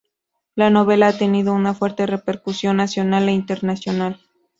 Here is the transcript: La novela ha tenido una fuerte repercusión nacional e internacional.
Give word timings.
La 0.55 0.71
novela 0.71 1.09
ha 1.09 1.13
tenido 1.15 1.53
una 1.53 1.75
fuerte 1.75 2.07
repercusión 2.07 2.77
nacional 2.77 3.29
e 3.29 3.33
internacional. 3.33 4.19